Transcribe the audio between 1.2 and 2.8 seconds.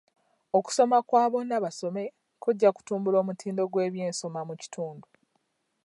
bonnabasome kujja